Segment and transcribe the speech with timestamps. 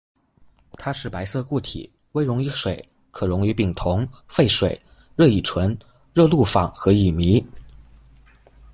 [0.77, 4.75] 它是白色固体，微溶于水，可溶于丙酮、沸水、
[5.15, 5.77] 热乙醇、
[6.11, 7.45] 热氯仿和乙醚。